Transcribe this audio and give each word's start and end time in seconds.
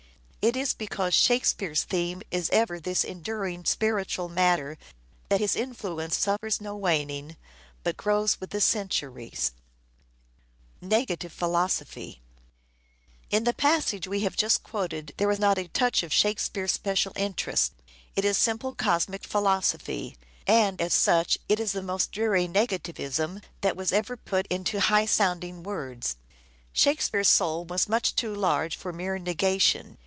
It 0.43 0.55
is 0.57 0.73
because 0.73 1.13
Shakespeare's 1.13 1.83
theme 1.83 2.23
is 2.31 2.49
ever 2.49 2.79
this 2.79 3.03
enduring 3.03 3.63
spiritual 3.65 4.27
matter 4.27 4.75
that 5.29 5.39
his 5.39 5.55
influence 5.55 6.17
suffers 6.17 6.59
no 6.59 6.75
waning, 6.75 7.35
but 7.83 7.95
grows 7.95 8.39
with 8.41 8.49
the 8.49 8.59
centuries. 8.59 9.51
In 10.81 10.89
the 10.89 11.15
passage 13.55 14.07
we 14.07 14.21
have 14.21 14.35
just 14.35 14.63
quoted 14.63 15.13
there 15.17 15.29
is 15.29 15.37
not 15.37 15.59
a 15.59 15.61
Negative 15.61 15.73
touch 15.79 16.01
of 16.01 16.11
Shakespeare's 16.11 16.71
special 16.71 17.11
interest. 17.15 17.73
It 18.15 18.25
is 18.25 18.35
simple 18.35 18.71
p 18.73 18.83
osoPhv 18.83 18.83
cosmic 18.83 19.23
philosophy, 19.25 20.17
and, 20.47 20.81
as 20.81 20.95
such, 20.95 21.37
it 21.49 21.59
is 21.59 21.73
the 21.73 21.83
most 21.83 22.11
dreary 22.11 22.47
negativism 22.47 23.43
that 23.61 23.77
was 23.77 23.91
ever 23.91 24.17
put 24.17 24.47
into 24.47 24.79
high 24.79 25.05
sounding 25.05 25.61
words. 25.61 26.17
Shakespeare's 26.73 27.29
soul 27.29 27.63
was 27.63 27.87
much 27.87 28.15
too 28.15 28.33
large 28.33 28.75
for 28.75 28.91
mere 28.91 29.19
negation. 29.19 29.99